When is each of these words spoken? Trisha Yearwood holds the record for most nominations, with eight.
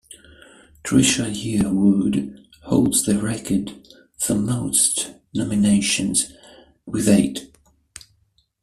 Trisha 0.83 1.27
Yearwood 1.31 2.43
holds 2.63 3.03
the 3.03 3.19
record 3.21 3.71
for 4.17 4.33
most 4.33 5.11
nominations, 5.31 6.31
with 6.87 7.07
eight. 7.07 7.53